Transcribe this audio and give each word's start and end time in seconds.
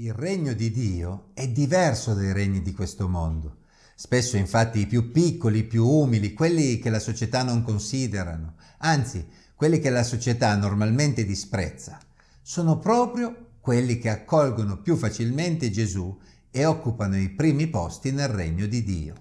Il 0.00 0.12
regno 0.12 0.52
di 0.52 0.70
Dio 0.70 1.30
è 1.34 1.48
diverso 1.48 2.14
dai 2.14 2.32
regni 2.32 2.62
di 2.62 2.72
questo 2.72 3.08
mondo. 3.08 3.62
Spesso 3.96 4.36
infatti 4.36 4.78
i 4.78 4.86
più 4.86 5.10
piccoli, 5.10 5.58
i 5.58 5.64
più 5.64 5.84
umili, 5.84 6.34
quelli 6.34 6.78
che 6.78 6.88
la 6.88 7.00
società 7.00 7.42
non 7.42 7.64
considerano, 7.64 8.54
anzi 8.78 9.26
quelli 9.56 9.80
che 9.80 9.90
la 9.90 10.04
società 10.04 10.54
normalmente 10.54 11.24
disprezza, 11.24 11.98
sono 12.40 12.78
proprio 12.78 13.54
quelli 13.60 13.98
che 13.98 14.08
accolgono 14.08 14.80
più 14.80 14.94
facilmente 14.94 15.68
Gesù 15.68 16.16
e 16.48 16.64
occupano 16.64 17.18
i 17.18 17.30
primi 17.30 17.66
posti 17.66 18.12
nel 18.12 18.28
regno 18.28 18.66
di 18.66 18.84
Dio. 18.84 19.14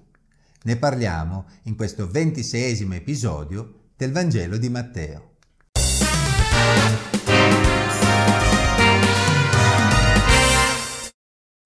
Ne 0.61 0.77
parliamo 0.77 1.45
in 1.63 1.75
questo 1.75 2.07
ventiseiesimo 2.07 2.93
episodio 2.93 3.87
del 3.97 4.11
Vangelo 4.11 4.57
di 4.57 4.69
Matteo. 4.69 5.31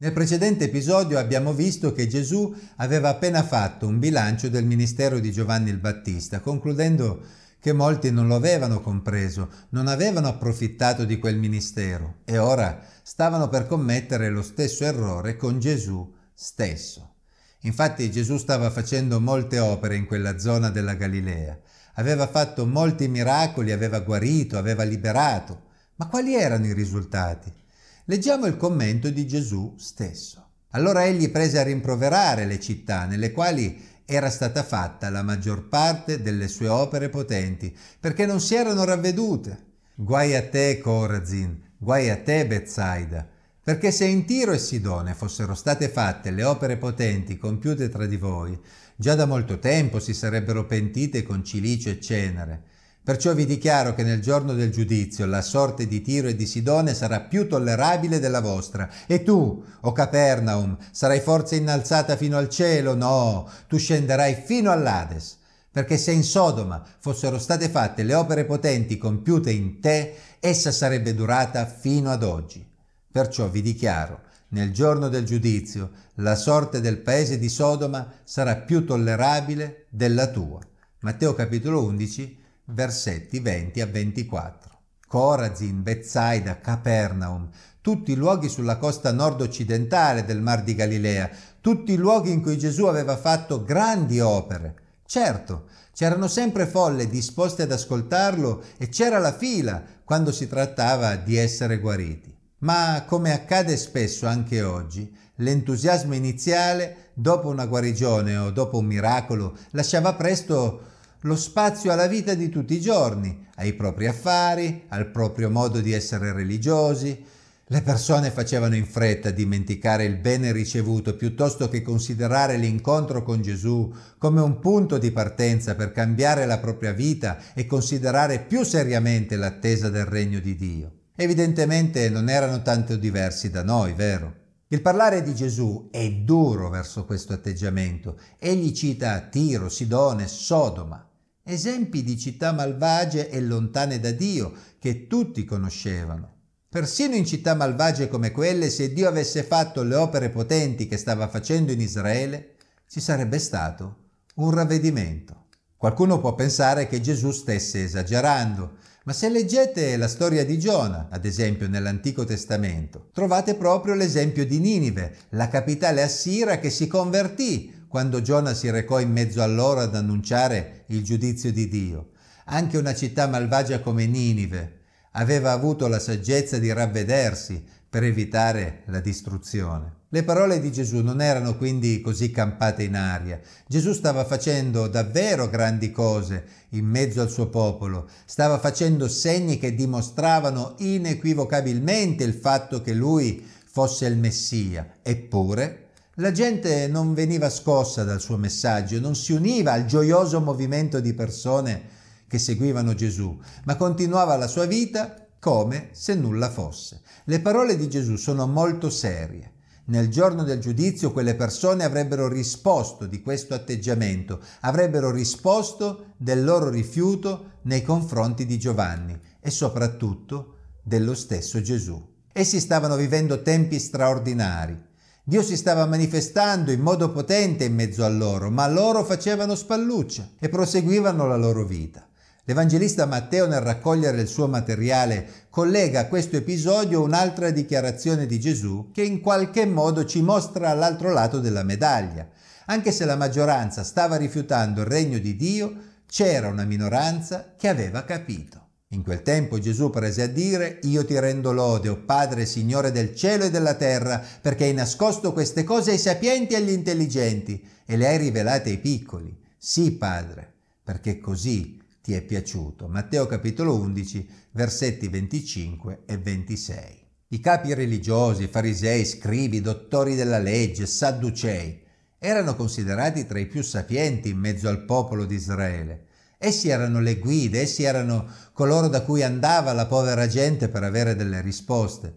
Nel 0.02 0.13
precedente 0.13 0.63
episodio 0.63 1.19
abbiamo 1.19 1.54
visto 1.54 1.93
che 1.93 2.07
Gesù 2.07 2.51
aveva 2.78 3.10
appena 3.10 3.43
fatto 3.43 3.86
un 3.86 4.00
bilancio 4.00 4.50
del 4.50 4.65
ministero 4.65 5.19
di 5.19 5.32
Giovanni 5.32 5.69
il 5.69 5.77
Battista, 5.77 6.39
concludendo 6.39 7.24
che 7.60 7.71
molti 7.71 8.10
non 8.10 8.25
lo 8.25 8.33
avevano 8.33 8.82
compreso, 8.82 9.51
non 9.69 9.87
avevano 9.87 10.27
approfittato 10.27 11.05
di 11.05 11.19
quel 11.19 11.37
ministero 11.37 12.21
e 12.25 12.39
ora 12.39 12.83
stavano 13.04 13.47
per 13.47 13.68
commettere 13.68 14.32
lo 14.32 14.41
stesso 14.41 14.86
errore 14.86 15.36
con 15.36 15.60
Gesù 15.60 16.11
stesso. 16.33 17.18
Infatti 17.60 18.10
Gesù 18.10 18.38
stava 18.38 18.71
facendo 18.71 19.19
molte 19.19 19.60
opere 19.60 19.97
in 19.97 20.07
quella 20.07 20.39
zona 20.39 20.71
della 20.71 20.96
Galilea, 20.96 21.60
aveva 21.93 22.25
fatto 22.25 22.65
molti 22.65 23.07
miracoli, 23.07 23.71
aveva 23.71 23.99
guarito, 23.99 24.57
aveva 24.57 24.82
liberato, 24.82 25.61
ma 25.97 26.07
quali 26.07 26.33
erano 26.33 26.65
i 26.65 26.74
risultati? 26.74 27.61
Leggiamo 28.05 28.47
il 28.47 28.57
commento 28.57 29.11
di 29.11 29.28
Gesù 29.28 29.75
stesso. 29.78 30.47
Allora 30.71 31.05
egli 31.05 31.29
prese 31.29 31.60
a 31.60 31.64
rimproverare 31.64 32.45
le 32.45 32.59
città 32.59 33.05
nelle 33.05 33.31
quali 33.31 33.80
era 34.05 34.31
stata 34.31 34.63
fatta 34.63 35.11
la 35.11 35.21
maggior 35.21 35.67
parte 35.67 36.19
delle 36.19 36.47
sue 36.47 36.67
opere 36.67 37.09
potenti, 37.09 37.75
perché 37.99 38.25
non 38.25 38.41
si 38.41 38.55
erano 38.55 38.85
ravvedute. 38.85 39.66
Guai 39.94 40.35
a 40.35 40.49
te, 40.49 40.79
Corazin, 40.79 41.61
guai 41.77 42.09
a 42.09 42.17
te, 42.17 42.47
Bethsaida, 42.47 43.27
perché 43.63 43.91
se 43.91 44.05
in 44.05 44.25
Tiro 44.25 44.52
e 44.52 44.57
Sidone 44.57 45.13
fossero 45.13 45.53
state 45.53 45.88
fatte 45.88 46.31
le 46.31 46.44
opere 46.44 46.77
potenti 46.77 47.38
compiute 47.38 47.88
tra 47.88 48.07
di 48.07 48.17
voi, 48.17 48.59
già 48.95 49.13
da 49.13 49.27
molto 49.27 49.59
tempo 49.59 49.99
si 49.99 50.16
sarebbero 50.16 50.66
pentite 50.66 51.22
con 51.22 51.44
cilicio 51.44 51.89
e 51.89 51.99
cenere. 51.99 52.63
Perciò 53.03 53.33
vi 53.33 53.47
dichiaro 53.47 53.95
che 53.95 54.03
nel 54.03 54.21
giorno 54.21 54.53
del 54.53 54.69
giudizio 54.69 55.25
la 55.25 55.41
sorte 55.41 55.88
di 55.88 56.03
Tiro 56.03 56.27
e 56.27 56.35
di 56.35 56.45
Sidone 56.45 56.94
sarà 56.94 57.21
più 57.21 57.47
tollerabile 57.47 58.19
della 58.19 58.41
vostra. 58.41 58.88
E 59.07 59.23
tu, 59.23 59.63
o 59.81 59.91
Capernaum, 59.91 60.77
sarai 60.91 61.19
forse 61.19 61.55
innalzata 61.55 62.16
fino 62.16 62.38
al 62.38 62.47
cielo? 62.47 62.94
No, 62.94 63.49
tu 63.67 63.77
scenderai 63.77 64.35
fino 64.45 64.69
all'Ades. 64.69 65.39
Perché 65.72 65.97
se 65.97 66.11
in 66.11 66.23
Sodoma 66.23 66.85
fossero 66.99 67.39
state 67.39 67.69
fatte 67.69 68.03
le 68.03 68.13
opere 68.13 68.45
potenti 68.45 68.99
compiute 68.99 69.49
in 69.49 69.79
te, 69.79 70.16
essa 70.39 70.72
sarebbe 70.72 71.16
durata 71.16 71.66
fino 71.66 72.11
ad 72.11 72.22
oggi. 72.22 72.63
Perciò 73.11 73.49
vi 73.49 73.63
dichiaro, 73.63 74.22
nel 74.49 74.72
giorno 74.72 75.07
del 75.07 75.25
giudizio, 75.25 75.89
la 76.16 76.35
sorte 76.35 76.81
del 76.81 76.99
paese 76.99 77.39
di 77.39 77.49
Sodoma 77.49 78.11
sarà 78.23 78.57
più 78.57 78.85
tollerabile 78.85 79.88
della 79.89 80.27
tua. 80.27 80.59
Matteo 80.99 81.33
capitolo 81.33 81.83
11, 81.83 82.38
versetti 82.73 83.39
20 83.39 83.81
a 83.81 83.86
24. 83.86 84.80
Corazin, 85.08 85.83
Bethsaida, 85.83 86.59
Capernaum, 86.59 87.50
tutti 87.81 88.11
i 88.11 88.16
luoghi 88.16 88.47
sulla 88.47 88.78
costa 88.78 89.11
nord-occidentale 89.11 90.23
del 90.23 90.41
Mar 90.41 90.63
di 90.63 90.75
Galilea, 90.75 91.30
tutti 91.59 91.94
i 91.94 91.97
luoghi 91.97 92.31
in 92.31 92.41
cui 92.41 92.58
Gesù 92.58 92.86
aveva 92.86 93.17
fatto 93.17 93.63
grandi 93.63 94.19
opere. 94.19 94.75
Certo, 95.05 95.66
c'erano 95.94 96.28
sempre 96.28 96.66
folle 96.66 97.09
disposte 97.09 97.63
ad 97.63 97.72
ascoltarlo 97.72 98.63
e 98.78 98.88
c'era 98.88 99.19
la 99.19 99.34
fila 99.34 99.84
quando 100.06 100.31
si 100.31 100.47
trattava 100.47 101.16
di 101.16 101.35
essere 101.35 101.79
guariti. 101.79 102.34
Ma 102.59 103.03
come 103.06 103.34
accade 103.34 103.75
spesso 103.75 104.28
anche 104.28 104.62
oggi, 104.62 105.13
l'entusiasmo 105.35 106.13
iniziale, 106.13 107.09
dopo 107.13 107.50
una 107.50 107.66
guarigione 107.66 108.38
o 108.38 108.51
dopo 108.51 108.78
un 108.78 108.85
miracolo, 108.85 109.57
lasciava 109.72 110.13
presto 110.13 110.91
lo 111.25 111.35
spazio 111.35 111.91
alla 111.91 112.07
vita 112.07 112.33
di 112.33 112.49
tutti 112.49 112.73
i 112.73 112.81
giorni, 112.81 113.45
ai 113.57 113.73
propri 113.73 114.07
affari, 114.07 114.85
al 114.87 115.11
proprio 115.11 115.51
modo 115.51 115.79
di 115.79 115.91
essere 115.91 116.33
religiosi. 116.33 117.23
Le 117.67 117.81
persone 117.83 118.31
facevano 118.31 118.75
in 118.75 118.85
fretta 118.85 119.29
a 119.29 119.31
dimenticare 119.31 120.03
il 120.03 120.17
bene 120.17 120.51
ricevuto 120.51 121.15
piuttosto 121.15 121.69
che 121.69 121.83
considerare 121.83 122.57
l'incontro 122.57 123.21
con 123.23 123.41
Gesù 123.41 123.93
come 124.17 124.41
un 124.41 124.59
punto 124.59 124.97
di 124.97 125.11
partenza 125.11 125.75
per 125.75 125.91
cambiare 125.91 126.45
la 126.47 126.57
propria 126.57 126.91
vita 126.91 127.38
e 127.53 127.67
considerare 127.67 128.39
più 128.39 128.63
seriamente 128.63 129.35
l'attesa 129.35 129.89
del 129.89 130.05
regno 130.05 130.39
di 130.39 130.55
Dio. 130.55 130.91
Evidentemente 131.15 132.09
non 132.09 132.29
erano 132.29 132.63
tanto 132.63 132.95
diversi 132.95 133.51
da 133.51 133.63
noi, 133.63 133.93
vero? 133.93 134.39
Il 134.69 134.81
parlare 134.81 135.21
di 135.21 135.35
Gesù 135.35 135.89
è 135.91 136.09
duro 136.09 136.69
verso 136.69 137.05
questo 137.05 137.33
atteggiamento. 137.33 138.17
Egli 138.39 138.71
cita 138.71 139.19
Tiro, 139.19 139.69
Sidone, 139.69 140.27
Sodoma 140.27 141.05
esempi 141.44 142.03
di 142.03 142.18
città 142.18 142.52
malvagie 142.52 143.29
e 143.29 143.41
lontane 143.41 144.00
da 144.00 144.12
Dio 144.12 144.53
che 144.79 145.07
tutti 145.07 145.44
conoscevano. 145.44 146.40
Persino 146.69 147.16
in 147.16 147.25
città 147.25 147.53
malvagie 147.53 148.07
come 148.07 148.31
quelle, 148.31 148.69
se 148.69 148.94
Dio 148.94 149.07
avesse 149.07 149.44
fatto 149.44 149.84
le 149.84 149.96
opere 149.96 150.30
potenti 150.30 150.88
che 150.88 150.97
stava 150.97 151.28
facendo 151.28 151.72
in 151.72 151.81
Israele, 151.81 152.56
ci 152.88 153.01
sarebbe 153.01 153.40
stato 153.40 153.97
un 154.35 154.51
ravvedimento. 154.51 155.47
Qualcuno 155.75 156.19
può 156.19 156.34
pensare 156.34 156.88
che 156.88 157.01
Gesù 157.01 157.31
stesse 157.31 157.84
esagerando, 157.84 158.78
ma 159.03 159.13
se 159.13 159.30
leggete 159.30 159.97
la 159.97 160.07
storia 160.07 160.46
di 160.46 160.59
Giona, 160.59 161.07
ad 161.09 161.25
esempio 161.25 161.68
nell'Antico 161.68 162.24
Testamento, 162.24 163.09
trovate 163.12 163.56
proprio 163.56 163.96
l'esempio 163.96 164.46
di 164.46 164.59
Ninive, 164.59 165.16
la 165.30 165.47
capitale 165.47 166.03
assira 166.03 166.59
che 166.59 166.69
si 166.69 166.88
convertì 166.88 167.81
quando 167.91 168.22
Giona 168.22 168.53
si 168.53 168.69
recò 168.69 169.02
in 169.02 169.12
mezzo 169.12 169.41
a 169.41 169.47
loro 169.47 169.81
ad 169.81 169.94
annunciare 169.94 170.85
il 170.88 171.03
giudizio 171.03 171.52
di 171.52 171.68
Dio. 171.68 172.12
Anche 172.46 172.78
una 172.78 172.96
città 172.96 173.28
malvagia 173.28 173.81
come 173.81 174.06
Ninive 174.06 174.79
aveva 175.12 175.52
avuto 175.52 175.90
la 175.90 176.00
saggezza 176.00 176.57
di 176.57 176.72
ravvedersi 176.72 177.62
per 177.90 178.03
evitare 178.03 178.84
la 178.85 179.01
distruzione. 179.01 179.96
Le 180.07 180.24
parole 180.24 180.62
di 180.62 180.72
Gesù 180.72 181.01
non 181.01 181.19
erano 181.19 181.57
quindi 181.57 182.00
così 182.00 182.31
campate 182.31 182.84
in 182.84 182.96
aria. 182.96 183.41
Gesù 183.68 183.91
stava 183.91 184.24
facendo 184.24 184.88
davvero 184.88 185.50
grandi 185.50 185.91
cose 185.91 186.46
in 186.69 186.85
mezzo 186.85 187.19
al 187.19 187.30
suo 187.30 187.50
popolo, 187.50 188.07
stava 188.24 188.57
facendo 188.57 189.09
segni 189.09 189.57
che 189.57 189.75
dimostravano 189.75 190.75
inequivocabilmente 190.78 192.24
il 192.24 192.35
fatto 192.35 192.81
che 192.81 192.94
lui 192.94 193.46
fosse 193.66 194.06
il 194.06 194.16
Messia. 194.16 195.00
Eppure 195.01 195.81
la 196.16 196.31
gente 196.31 196.88
non 196.88 197.13
veniva 197.13 197.49
scossa 197.49 198.03
dal 198.03 198.19
suo 198.19 198.35
messaggio, 198.35 198.99
non 198.99 199.16
si 199.16 199.31
univa 199.31 199.72
al 199.72 199.85
gioioso 199.85 200.41
movimento 200.41 200.99
di 200.99 201.13
persone 201.13 201.99
che 202.27 202.38
seguivano 202.38 202.94
Gesù, 202.94 203.39
ma 203.63 203.77
continuava 203.77 204.35
la 204.35 204.47
sua 204.47 204.66
vita 204.66 205.27
come 205.39 205.89
se 205.94 206.13
nulla 206.16 206.50
fosse. 206.50 207.01
Le 207.25 207.39
parole 207.39 207.77
di 207.77 207.88
Gesù 207.88 208.17
sono 208.17 208.45
molto 208.45 208.89
serie. 208.89 209.53
Nel 209.85 210.09
giorno 210.09 210.44
del 210.44 210.59
giudizio 210.59 211.11
quelle 211.11 211.35
persone 211.35 211.85
avrebbero 211.85 212.27
risposto 212.27 213.05
di 213.05 213.21
questo 213.21 213.53
atteggiamento, 213.53 214.41
avrebbero 214.61 215.11
risposto 215.11 216.13
del 216.17 216.44
loro 216.44 216.69
rifiuto 216.69 217.59
nei 217.63 217.83
confronti 217.83 218.45
di 218.45 218.59
Giovanni 218.59 219.17
e 219.39 219.50
soprattutto 219.50 220.57
dello 220.83 221.16
stesso 221.16 221.61
Gesù. 221.61 222.09
Essi 222.33 222.59
stavano 222.59 222.95
vivendo 222.95 223.41
tempi 223.41 223.79
straordinari, 223.79 224.89
Dio 225.31 225.44
si 225.44 225.56
stava 225.56 225.86
manifestando 225.86 226.74
in 226.74 226.81
modo 226.81 227.10
potente 227.10 227.63
in 227.63 227.74
mezzo 227.74 228.04
a 228.04 228.10
loro, 228.10 228.51
ma 228.51 228.68
loro 228.68 229.06
facevano 229.06 229.56
spalluccia 229.56 230.31
e 230.38 230.50
proseguivano 230.50 231.25
la 231.25 231.38
loro 231.38 231.63
vita. 231.63 232.06
L'Evangelista 232.44 233.06
Matteo 233.06 233.48
nel 233.48 233.62
raccogliere 233.62 234.19
il 234.19 234.28
suo 234.28 234.50
materiale 234.50 235.45
collega 235.50 236.01
a 236.01 236.07
questo 236.07 236.36
episodio 236.36 237.01
un'altra 237.01 237.50
dichiarazione 237.50 238.25
di 238.25 238.42
Gesù 238.42 238.89
che 238.92 239.04
in 239.04 239.22
qualche 239.22 239.66
modo 239.66 240.04
ci 240.04 240.22
mostra 240.22 240.74
l'altro 240.74 241.13
lato 241.13 241.39
della 241.39 241.63
medaglia. 241.63 242.27
Anche 242.66 242.92
se 242.92 243.06
la 243.06 243.16
maggioranza 243.16 243.86
stava 243.86 244.18
rifiutando 244.18 244.81
il 244.81 244.88
regno 244.88 245.18
di 245.18 245.38
Dio, 245.38 245.74
c'era 246.10 246.50
una 246.50 246.66
minoranza 246.66 247.54
che 247.57 247.69
aveva 247.69 248.04
capito. 248.04 248.61
In 248.93 249.03
quel 249.03 249.21
tempo 249.21 249.57
Gesù 249.57 249.89
prese 249.89 250.23
a 250.23 250.27
dire, 250.27 250.79
Io 250.83 251.05
ti 251.05 251.17
rendo 251.17 251.53
lode, 251.53 251.88
o 251.88 251.97
Padre, 252.03 252.45
Signore 252.45 252.91
del 252.91 253.15
cielo 253.15 253.45
e 253.45 253.49
della 253.49 253.75
terra, 253.75 254.21
perché 254.41 254.65
hai 254.65 254.73
nascosto 254.73 255.31
queste 255.31 255.63
cose 255.63 255.91
ai 255.91 255.97
sapienti 255.97 256.53
e 256.53 256.57
agli 256.57 256.71
intelligenti 256.71 257.65
e 257.85 257.95
le 257.95 258.07
hai 258.07 258.17
rivelate 258.17 258.69
ai 258.69 258.79
piccoli. 258.79 259.33
Sì, 259.57 259.93
Padre, 259.93 260.51
perché 260.83 261.19
così 261.19 261.81
ti 262.01 262.11
è 262.13 262.21
piaciuto. 262.21 262.89
Matteo 262.89 263.27
capitolo 263.27 263.79
11, 263.79 264.27
versetti 264.51 265.07
25 265.07 266.01
e 266.05 266.17
26. 266.17 266.99
I 267.29 267.39
capi 267.39 267.73
religiosi, 267.73 268.47
farisei, 268.47 269.05
scribi, 269.05 269.61
dottori 269.61 270.15
della 270.15 270.39
legge, 270.39 270.85
sadducei, 270.85 271.81
erano 272.19 272.57
considerati 272.57 273.25
tra 273.25 273.39
i 273.39 273.45
più 273.45 273.61
sapienti 273.61 274.29
in 274.29 274.38
mezzo 274.38 274.67
al 274.67 274.83
popolo 274.83 275.23
di 275.23 275.35
Israele. 275.35 276.07
Essi 276.43 276.69
erano 276.69 277.01
le 277.01 277.19
guide, 277.19 277.61
essi 277.61 277.83
erano 277.83 278.25
coloro 278.53 278.88
da 278.88 279.03
cui 279.03 279.21
andava 279.21 279.73
la 279.73 279.85
povera 279.85 280.25
gente 280.25 280.69
per 280.69 280.81
avere 280.81 281.15
delle 281.15 281.39
risposte. 281.39 282.15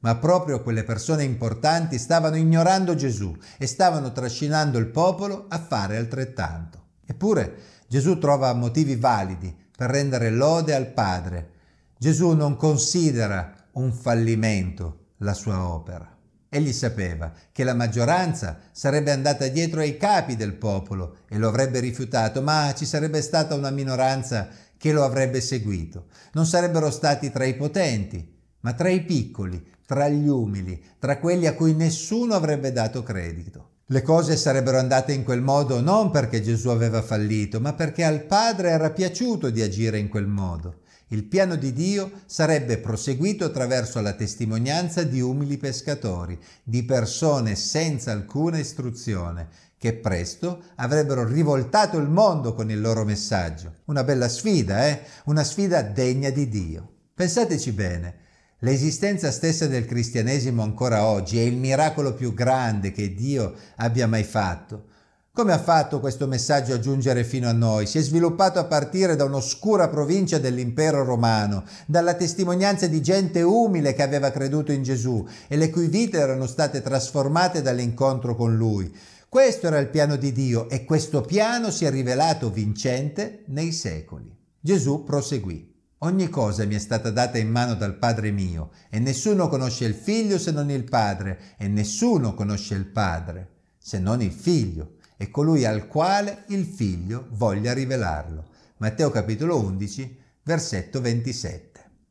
Ma 0.00 0.16
proprio 0.16 0.60
quelle 0.60 0.82
persone 0.82 1.22
importanti 1.22 1.96
stavano 1.96 2.34
ignorando 2.34 2.96
Gesù 2.96 3.32
e 3.58 3.68
stavano 3.68 4.10
trascinando 4.10 4.76
il 4.76 4.86
popolo 4.86 5.46
a 5.48 5.60
fare 5.60 5.98
altrettanto. 5.98 6.82
Eppure 7.06 7.54
Gesù 7.86 8.18
trova 8.18 8.52
motivi 8.54 8.96
validi 8.96 9.56
per 9.76 9.90
rendere 9.90 10.30
lode 10.30 10.74
al 10.74 10.88
Padre. 10.88 11.50
Gesù 11.96 12.32
non 12.32 12.56
considera 12.56 13.54
un 13.74 13.92
fallimento 13.92 15.10
la 15.18 15.32
sua 15.32 15.64
opera. 15.64 16.19
Egli 16.52 16.72
sapeva 16.72 17.32
che 17.52 17.62
la 17.62 17.74
maggioranza 17.74 18.58
sarebbe 18.72 19.12
andata 19.12 19.46
dietro 19.46 19.80
ai 19.80 19.96
capi 19.96 20.34
del 20.34 20.54
popolo 20.54 21.18
e 21.28 21.38
lo 21.38 21.46
avrebbe 21.46 21.78
rifiutato, 21.78 22.42
ma 22.42 22.74
ci 22.76 22.86
sarebbe 22.86 23.22
stata 23.22 23.54
una 23.54 23.70
minoranza 23.70 24.48
che 24.76 24.90
lo 24.90 25.04
avrebbe 25.04 25.40
seguito. 25.40 26.06
Non 26.32 26.46
sarebbero 26.46 26.90
stati 26.90 27.30
tra 27.30 27.44
i 27.44 27.54
potenti, 27.54 28.36
ma 28.62 28.72
tra 28.72 28.88
i 28.88 29.04
piccoli, 29.04 29.64
tra 29.86 30.08
gli 30.08 30.26
umili, 30.26 30.82
tra 30.98 31.18
quelli 31.18 31.46
a 31.46 31.54
cui 31.54 31.72
nessuno 31.72 32.34
avrebbe 32.34 32.72
dato 32.72 33.04
credito. 33.04 33.68
Le 33.86 34.02
cose 34.02 34.36
sarebbero 34.36 34.78
andate 34.78 35.12
in 35.12 35.22
quel 35.22 35.42
modo 35.42 35.80
non 35.80 36.10
perché 36.10 36.42
Gesù 36.42 36.68
aveva 36.70 37.00
fallito, 37.00 37.60
ma 37.60 37.74
perché 37.74 38.02
al 38.02 38.24
Padre 38.24 38.70
era 38.70 38.90
piaciuto 38.90 39.50
di 39.50 39.62
agire 39.62 39.98
in 39.98 40.08
quel 40.08 40.26
modo. 40.26 40.80
Il 41.12 41.24
piano 41.24 41.56
di 41.56 41.72
Dio 41.72 42.22
sarebbe 42.26 42.78
proseguito 42.78 43.44
attraverso 43.44 44.00
la 44.00 44.12
testimonianza 44.12 45.02
di 45.02 45.20
umili 45.20 45.56
pescatori, 45.56 46.38
di 46.62 46.84
persone 46.84 47.56
senza 47.56 48.12
alcuna 48.12 48.58
istruzione, 48.58 49.48
che 49.76 49.94
presto 49.94 50.62
avrebbero 50.76 51.26
rivoltato 51.26 51.98
il 51.98 52.08
mondo 52.08 52.54
con 52.54 52.70
il 52.70 52.80
loro 52.80 53.04
messaggio. 53.04 53.78
Una 53.86 54.04
bella 54.04 54.28
sfida, 54.28 54.86
eh? 54.86 55.00
Una 55.24 55.42
sfida 55.42 55.82
degna 55.82 56.30
di 56.30 56.48
Dio. 56.48 56.88
Pensateci 57.12 57.72
bene, 57.72 58.14
l'esistenza 58.60 59.32
stessa 59.32 59.66
del 59.66 59.86
cristianesimo 59.86 60.62
ancora 60.62 61.06
oggi 61.06 61.40
è 61.40 61.42
il 61.42 61.56
miracolo 61.56 62.14
più 62.14 62.32
grande 62.34 62.92
che 62.92 63.14
Dio 63.14 63.52
abbia 63.76 64.06
mai 64.06 64.22
fatto. 64.22 64.84
Come 65.32 65.52
ha 65.52 65.60
fatto 65.60 66.00
questo 66.00 66.26
messaggio 66.26 66.74
a 66.74 66.80
giungere 66.80 67.22
fino 67.22 67.48
a 67.48 67.52
noi? 67.52 67.86
Si 67.86 67.98
è 67.98 68.02
sviluppato 68.02 68.58
a 68.58 68.64
partire 68.64 69.14
da 69.14 69.22
un'oscura 69.22 69.88
provincia 69.88 70.38
dell'impero 70.38 71.04
romano, 71.04 71.62
dalla 71.86 72.14
testimonianza 72.14 72.88
di 72.88 73.00
gente 73.00 73.40
umile 73.40 73.92
che 73.92 74.02
aveva 74.02 74.32
creduto 74.32 74.72
in 74.72 74.82
Gesù 74.82 75.24
e 75.46 75.56
le 75.56 75.70
cui 75.70 75.86
vite 75.86 76.18
erano 76.18 76.48
state 76.48 76.82
trasformate 76.82 77.62
dall'incontro 77.62 78.34
con 78.34 78.56
Lui. 78.56 78.92
Questo 79.28 79.68
era 79.68 79.78
il 79.78 79.86
piano 79.88 80.16
di 80.16 80.32
Dio 80.32 80.68
e 80.68 80.84
questo 80.84 81.20
piano 81.20 81.70
si 81.70 81.84
è 81.84 81.90
rivelato 81.90 82.50
vincente 82.50 83.44
nei 83.46 83.70
secoli. 83.70 84.36
Gesù 84.58 85.04
proseguì. 85.04 85.72
Ogni 85.98 86.28
cosa 86.28 86.64
mi 86.64 86.74
è 86.74 86.80
stata 86.80 87.10
data 87.10 87.38
in 87.38 87.50
mano 87.50 87.74
dal 87.74 87.94
Padre 87.98 88.32
mio 88.32 88.70
e 88.90 88.98
nessuno 88.98 89.46
conosce 89.48 89.84
il 89.84 89.94
Figlio 89.94 90.40
se 90.40 90.50
non 90.50 90.70
il 90.70 90.82
Padre 90.82 91.54
e 91.56 91.68
nessuno 91.68 92.34
conosce 92.34 92.74
il 92.74 92.86
Padre 92.86 93.48
se 93.78 94.00
non 94.00 94.20
il 94.20 94.32
Figlio 94.32 94.98
e 95.20 95.30
colui 95.30 95.66
al 95.66 95.86
quale 95.86 96.44
il 96.46 96.64
figlio 96.64 97.26
voglia 97.32 97.74
rivelarlo. 97.74 98.42
Matteo 98.78 99.10
capitolo 99.10 99.58
11, 99.58 100.18
versetto 100.44 101.02
27. 101.02 101.68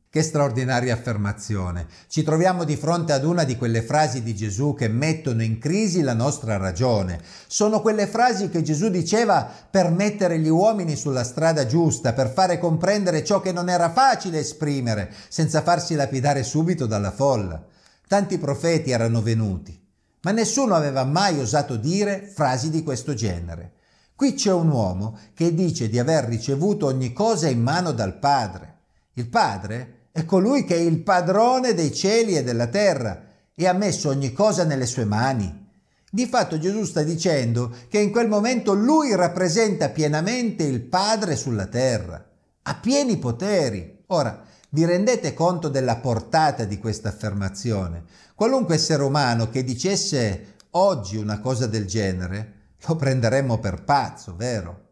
Che 0.08 0.22
straordinaria 0.22 0.94
affermazione. 0.94 1.88
Ci 2.06 2.22
troviamo 2.22 2.62
di 2.62 2.76
fronte 2.76 3.12
ad 3.12 3.24
una 3.24 3.42
di 3.42 3.56
quelle 3.56 3.82
frasi 3.82 4.22
di 4.22 4.32
Gesù 4.32 4.74
che 4.74 4.86
mettono 4.86 5.42
in 5.42 5.58
crisi 5.58 6.02
la 6.02 6.14
nostra 6.14 6.56
ragione. 6.56 7.20
Sono 7.48 7.80
quelle 7.80 8.06
frasi 8.06 8.48
che 8.48 8.62
Gesù 8.62 8.90
diceva 8.90 9.44
per 9.68 9.90
mettere 9.90 10.38
gli 10.38 10.48
uomini 10.48 10.94
sulla 10.94 11.24
strada 11.24 11.66
giusta, 11.66 12.12
per 12.12 12.30
fare 12.32 12.60
comprendere 12.60 13.24
ciò 13.24 13.40
che 13.40 13.50
non 13.50 13.68
era 13.68 13.90
facile 13.90 14.38
esprimere, 14.38 15.12
senza 15.28 15.62
farsi 15.62 15.96
lapidare 15.96 16.44
subito 16.44 16.86
dalla 16.86 17.10
folla. 17.10 17.60
Tanti 18.06 18.38
profeti 18.38 18.92
erano 18.92 19.20
venuti, 19.20 19.79
ma 20.22 20.30
nessuno 20.32 20.74
aveva 20.74 21.04
mai 21.04 21.38
osato 21.38 21.76
dire 21.76 22.30
frasi 22.34 22.70
di 22.70 22.82
questo 22.82 23.14
genere. 23.14 23.72
Qui 24.14 24.34
c'è 24.34 24.52
un 24.52 24.68
uomo 24.68 25.18
che 25.34 25.54
dice 25.54 25.88
di 25.88 25.98
aver 25.98 26.24
ricevuto 26.24 26.86
ogni 26.86 27.12
cosa 27.12 27.48
in 27.48 27.62
mano 27.62 27.92
dal 27.92 28.18
Padre. 28.18 28.74
Il 29.14 29.28
Padre 29.28 30.08
è 30.12 30.24
colui 30.24 30.64
che 30.64 30.74
è 30.74 30.78
il 30.78 31.02
padrone 31.02 31.72
dei 31.72 31.94
cieli 31.94 32.36
e 32.36 32.42
della 32.42 32.66
terra 32.66 33.22
e 33.54 33.66
ha 33.66 33.72
messo 33.72 34.08
ogni 34.08 34.32
cosa 34.32 34.64
nelle 34.64 34.86
sue 34.86 35.04
mani. 35.04 35.68
Di 36.10 36.26
fatto 36.26 36.58
Gesù 36.58 36.84
sta 36.84 37.02
dicendo 37.02 37.74
che 37.88 37.98
in 37.98 38.10
quel 38.10 38.28
momento 38.28 38.74
lui 38.74 39.14
rappresenta 39.14 39.90
pienamente 39.90 40.64
il 40.64 40.82
Padre 40.82 41.36
sulla 41.36 41.66
terra, 41.66 42.22
ha 42.62 42.74
pieni 42.74 43.16
poteri. 43.16 44.02
Ora, 44.08 44.44
vi 44.70 44.84
rendete 44.84 45.34
conto 45.34 45.68
della 45.68 45.96
portata 45.96 46.64
di 46.64 46.78
questa 46.78 47.08
affermazione? 47.08 48.04
Qualunque 48.34 48.76
essere 48.76 49.02
umano 49.02 49.48
che 49.48 49.64
dicesse 49.64 50.54
oggi 50.70 51.16
una 51.16 51.40
cosa 51.40 51.66
del 51.66 51.86
genere, 51.86 52.54
lo 52.86 52.94
prenderemmo 52.96 53.58
per 53.58 53.82
pazzo, 53.82 54.36
vero? 54.36 54.88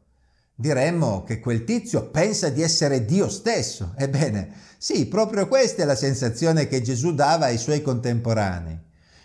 Diremmo 0.55 1.23
che 1.23 1.39
quel 1.39 1.63
tizio 1.63 2.11
pensa 2.11 2.49
di 2.49 2.63
essere 2.63 3.05
Dio 3.05 3.29
stesso. 3.29 3.95
Ebbene, 3.97 4.53
sì, 4.77 5.07
proprio 5.07 5.47
questa 5.47 5.83
è 5.83 5.85
la 5.85 5.95
sensazione 5.95 6.67
che 6.67 6.83
Gesù 6.83 7.15
dava 7.15 7.47
ai 7.47 7.59
suoi 7.59 7.81
contemporanei. 7.81 8.77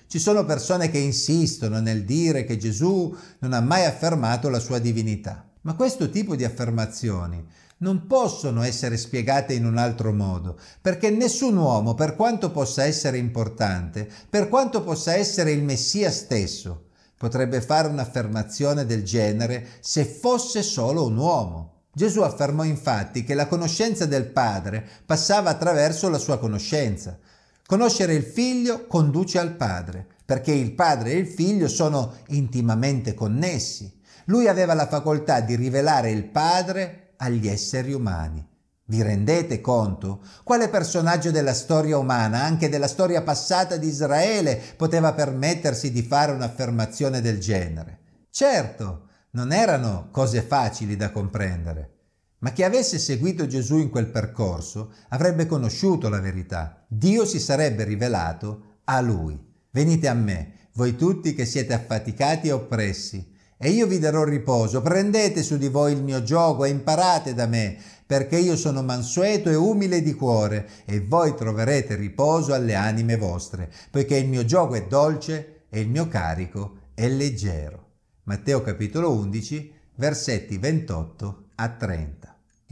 Ci 0.05 0.19
sono 0.19 0.45
persone 0.45 0.91
che 0.91 0.99
insistono 0.99 1.79
nel 1.79 2.05
dire 2.05 2.43
che 2.43 2.57
Gesù 2.57 3.15
non 3.39 3.53
ha 3.53 3.61
mai 3.61 3.85
affermato 3.85 4.49
la 4.49 4.59
sua 4.59 4.77
divinità, 4.77 5.49
ma 5.61 5.73
questo 5.73 6.11
tipo 6.11 6.35
di 6.35 6.43
affermazioni 6.43 7.43
non 7.77 8.07
possono 8.07 8.63
essere 8.63 8.97
spiegate 8.97 9.53
in 9.53 9.65
un 9.65 9.77
altro 9.77 10.13
modo, 10.13 10.57
perché 10.81 11.09
nessun 11.09 11.57
uomo, 11.57 11.95
per 11.95 12.15
quanto 12.15 12.51
possa 12.51 12.85
essere 12.85 13.17
importante, 13.17 14.07
per 14.29 14.47
quanto 14.49 14.83
possa 14.83 15.15
essere 15.15 15.51
il 15.51 15.63
Messia 15.63 16.11
stesso, 16.11 16.85
potrebbe 17.17 17.61
fare 17.61 17.87
un'affermazione 17.87 18.85
del 18.85 19.03
genere 19.03 19.67
se 19.79 20.05
fosse 20.05 20.61
solo 20.61 21.05
un 21.05 21.17
uomo. 21.17 21.71
Gesù 21.93 22.21
affermò 22.21 22.63
infatti 22.63 23.23
che 23.23 23.33
la 23.33 23.47
conoscenza 23.47 24.05
del 24.05 24.25
Padre 24.25 24.85
passava 25.05 25.49
attraverso 25.49 26.09
la 26.09 26.17
sua 26.17 26.39
conoscenza. 26.39 27.17
Conoscere 27.65 28.13
il 28.13 28.23
Figlio 28.23 28.87
conduce 28.87 29.39
al 29.39 29.55
Padre, 29.55 30.07
perché 30.25 30.51
il 30.51 30.73
Padre 30.73 31.11
e 31.11 31.17
il 31.17 31.27
Figlio 31.27 31.67
sono 31.67 32.15
intimamente 32.29 33.13
connessi. 33.13 33.99
Lui 34.25 34.47
aveva 34.47 34.73
la 34.73 34.87
facoltà 34.87 35.41
di 35.41 35.55
rivelare 35.55 36.11
il 36.11 36.25
Padre 36.25 37.02
agli 37.23 37.47
esseri 37.47 37.93
umani. 37.93 38.45
Vi 38.85 39.01
rendete 39.01 39.61
conto? 39.61 40.21
Quale 40.43 40.67
personaggio 40.67 41.31
della 41.31 41.53
storia 41.53 41.97
umana, 41.97 42.43
anche 42.43 42.67
della 42.67 42.89
storia 42.89 43.21
passata 43.21 43.77
di 43.77 43.87
Israele, 43.87 44.61
poteva 44.75 45.13
permettersi 45.13 45.91
di 45.91 46.03
fare 46.03 46.33
un'affermazione 46.33 47.21
del 47.21 47.39
genere? 47.39 47.99
Certo, 48.29 49.07
non 49.31 49.53
erano 49.53 50.09
cose 50.11 50.41
facili 50.41 50.97
da 50.97 51.11
comprendere, 51.11 51.91
ma 52.39 52.51
chi 52.51 52.63
avesse 52.63 52.99
seguito 52.99 53.47
Gesù 53.47 53.77
in 53.77 53.89
quel 53.89 54.07
percorso 54.07 54.91
avrebbe 55.09 55.45
conosciuto 55.45 56.09
la 56.09 56.19
verità. 56.19 56.83
Dio 56.87 57.25
si 57.25 57.39
sarebbe 57.39 57.85
rivelato 57.85 58.79
a 58.83 58.99
lui. 58.99 59.39
Venite 59.71 60.09
a 60.09 60.13
me, 60.13 60.67
voi 60.73 60.97
tutti 60.97 61.33
che 61.33 61.45
siete 61.45 61.73
affaticati 61.73 62.49
e 62.49 62.51
oppressi, 62.51 63.32
e 63.63 63.69
io 63.69 63.87
vi 63.87 63.97
darò 63.97 64.25
riposo. 64.25 64.81
Prendete 64.81 65.41
su 65.41 65.57
di 65.57 65.69
voi 65.69 65.93
il 65.93 66.03
mio 66.03 66.21
gioco 66.21 66.65
e 66.65 66.69
imparate 66.69 67.33
da 67.33 67.47
me, 67.47 67.77
perché 68.05 68.37
io 68.37 68.57
sono 68.57 68.83
mansueto 68.83 69.49
e 69.49 69.55
umile 69.55 70.01
di 70.01 70.13
cuore, 70.13 70.67
e 70.83 70.99
voi 70.99 71.33
troverete 71.33 71.95
riposo 71.95 72.53
alle 72.53 72.75
anime 72.75 73.15
vostre, 73.15 73.71
poiché 73.89 74.17
il 74.17 74.27
mio 74.27 74.43
gioco 74.43 74.75
è 74.75 74.85
dolce 74.85 75.61
e 75.69 75.79
il 75.79 75.87
mio 75.87 76.09
carico 76.09 76.79
è 76.93 77.07
leggero. 77.07 77.91
Matteo 78.23 78.61
capitolo 78.61 79.13
11, 79.13 79.73
versetti 79.95 80.57
28 80.57 81.43
a 81.55 81.69
30. 81.69 82.22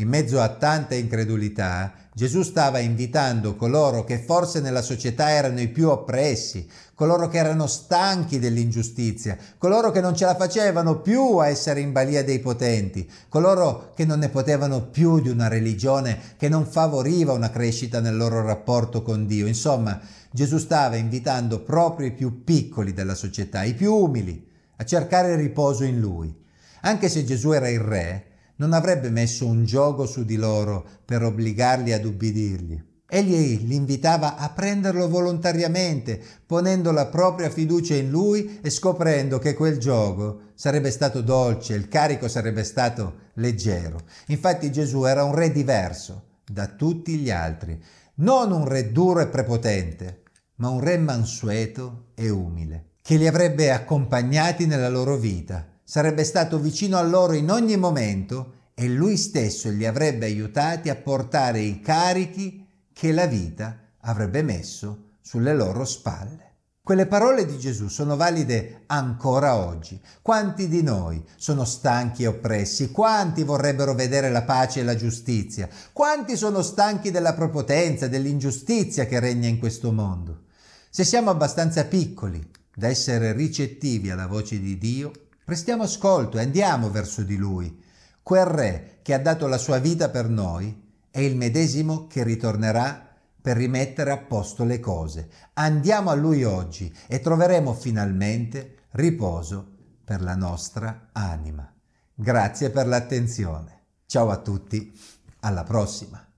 In 0.02 0.08
mezzo 0.08 0.42
a 0.42 0.50
tanta 0.50 0.96
incredulità, 0.96 1.94
Gesù 2.16 2.42
stava 2.42 2.80
invitando 2.80 3.56
coloro 3.56 4.04
che 4.04 4.18
forse 4.18 4.60
nella 4.60 4.82
società 4.82 5.30
erano 5.30 5.62
i 5.62 5.68
più 5.68 5.90
oppressi, 5.90 6.68
coloro 6.96 7.28
che 7.28 7.38
erano 7.38 7.68
stanchi 7.68 8.40
dell'ingiustizia, 8.40 9.38
coloro 9.60 9.92
che 9.92 10.02
non 10.02 10.16
ce 10.16 10.26
la 10.26 10.36
facevano 10.36 11.02
più 11.02 11.38
a 11.38 11.50
essere 11.50 11.82
in 11.82 11.92
balia 11.92 12.24
dei 12.24 12.40
potenti, 12.40 13.08
coloro 13.30 13.92
che 13.94 14.04
non 14.04 14.18
ne 14.18 14.30
potevano 14.30 14.88
più 14.88 15.22
di 15.22 15.30
una 15.30 15.48
religione 15.48 16.20
che 16.36 16.50
non 16.50 16.66
favoriva 16.66 17.34
una 17.34 17.52
crescita 17.52 18.00
nel 18.00 18.18
loro 18.18 18.42
rapporto 18.42 19.04
con 19.04 19.28
Dio. 19.28 19.46
Insomma, 19.46 20.02
Gesù 20.32 20.58
stava 20.58 20.96
invitando 20.96 21.60
proprio 21.62 22.08
i 22.08 22.14
più 22.14 22.44
piccoli 22.44 22.94
della 22.96 23.14
società, 23.14 23.62
i 23.62 23.76
più 23.76 23.94
umili, 23.94 24.50
a 24.78 24.84
cercare 24.84 25.36
riposo 25.36 25.84
in 25.84 26.00
Lui. 26.00 26.36
Anche 26.82 27.08
se 27.08 27.24
Gesù 27.24 27.52
era 27.52 27.70
il 27.70 27.80
Re, 27.80 28.26
non 28.62 28.74
avrebbe 28.74 29.10
messo 29.10 29.48
un 29.48 29.66
gioco 29.66 30.06
su 30.06 30.24
di 30.24 30.36
loro 30.36 30.86
per 31.04 31.24
obbligarli 31.24 31.94
ad 31.94 32.06
ubbidirgli. 32.06 32.90
Egli 33.10 33.66
li 33.66 33.74
invitava 33.74 34.38
a 34.38 34.50
prenderlo 34.52 35.10
volontariamente, 35.10 36.22
ponendo 36.46 36.92
la 36.92 37.08
propria 37.08 37.50
fiducia 37.50 37.96
in 37.96 38.12
lui 38.12 38.60
e 38.62 38.70
scoprendo 38.70 39.40
che 39.40 39.56
quel 39.56 39.80
gioco 39.80 40.52
sarebbe 40.54 40.92
stato 40.92 41.22
dolce, 41.22 41.74
il 41.74 41.88
carico 41.88 42.28
sarebbe 42.28 42.64
stato 42.64 43.30
leggero. 43.34 44.02
Infatti 44.28 44.72
Gesù 44.72 45.06
era 45.06 45.24
un 45.24 45.34
re 45.34 45.52
diverso 45.52 46.26
da 46.46 46.68
tutti 46.68 47.18
gli 47.18 47.32
altri, 47.32 47.84
non 48.18 48.52
un 48.52 48.68
re 48.68 48.92
duro 48.92 49.22
e 49.22 49.28
prepotente, 49.28 50.22
ma 50.58 50.70
un 50.70 50.82
re 50.82 51.00
mansueto 51.00 52.12
e 52.14 52.30
umile, 52.30 52.92
che 53.02 53.16
li 53.16 53.26
avrebbe 53.26 53.72
accompagnati 53.72 54.68
nella 54.68 54.90
loro 54.90 55.18
vita, 55.18 55.71
sarebbe 55.92 56.24
stato 56.24 56.58
vicino 56.58 56.98
a 56.98 57.02
loro 57.02 57.34
in 57.34 57.52
ogni 57.52 57.76
momento 57.76 58.70
e 58.74 58.88
lui 58.88 59.18
stesso 59.18 59.70
li 59.70 59.86
avrebbe 59.86 60.26
aiutati 60.26 60.88
a 60.88 60.96
portare 60.96 61.60
i 61.60 61.82
carichi 61.82 62.66
che 62.94 63.12
la 63.12 63.26
vita 63.26 63.78
avrebbe 64.00 64.42
messo 64.42 65.16
sulle 65.22 65.54
loro 65.54 65.84
spalle. 65.84 66.54
Quelle 66.82 67.08
parole 67.08 67.46
di 67.46 67.60
Gesù 67.60 67.90
sono 67.90 68.16
valide 68.16 68.84
ancora 68.86 69.58
oggi. 69.58 70.00
Quanti 70.22 70.70
di 70.70 70.82
noi 70.82 71.22
sono 71.36 71.66
stanchi 71.66 72.24
e 72.24 72.28
oppressi? 72.28 72.90
Quanti 72.90 73.44
vorrebbero 73.44 73.94
vedere 73.94 74.32
la 74.32 74.44
pace 74.44 74.80
e 74.80 74.84
la 74.84 74.96
giustizia? 74.96 75.68
Quanti 75.92 76.38
sono 76.38 76.62
stanchi 76.62 77.12
della 77.12 77.34
prepotenza, 77.34 78.08
dell'ingiustizia 78.08 79.08
che 79.08 79.20
regna 79.20 79.50
in 79.50 79.60
questo 79.60 79.92
mondo? 79.92 80.44
Se 80.90 81.04
siamo 81.04 81.32
abbastanza 81.32 81.84
piccoli 81.84 82.42
da 82.74 82.88
essere 82.88 83.34
ricettivi 83.34 84.10
alla 84.10 84.28
voce 84.28 84.58
di 84.58 84.78
Dio, 84.78 85.12
prestiamo 85.52 85.84
ascolto 85.84 86.38
e 86.38 86.44
andiamo 86.44 86.90
verso 86.90 87.24
di 87.24 87.36
Lui, 87.36 87.84
quel 88.24 88.46
Re 88.46 89.00
che 89.02 89.14
ha 89.14 89.20
dato 89.20 89.48
la 89.48 89.58
sua 89.58 89.80
vita 89.80 90.08
per 90.08 90.30
noi 90.30 90.94
è 91.12 91.20
il 91.20 91.36
medesimo 91.36 92.08
che 92.08 92.24
ritornerà 92.24 93.10
per 93.42 93.58
rimettere 93.58 94.12
a 94.12 94.18
posto 94.18 94.64
le 94.64 94.80
cose. 94.80 95.30
Andiamo 95.56 96.10
a 96.10 96.14
Lui 96.14 96.46
oggi 96.46 96.96
e 97.06 97.20
troveremo 97.20 97.74
finalmente 97.74 98.84
riposo 98.92 99.76
per 100.06 100.22
la 100.22 100.36
nostra 100.36 101.10
anima. 101.12 101.70
Grazie 102.14 102.70
per 102.70 102.88
l'attenzione. 102.88 103.82
Ciao 104.06 104.30
a 104.30 104.38
tutti, 104.38 104.98
alla 105.42 105.66
prossima. 105.66 106.31